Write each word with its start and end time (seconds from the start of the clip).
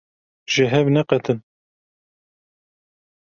Ji 0.53 0.63
hev 0.71 0.87
neqetin! 0.93 1.39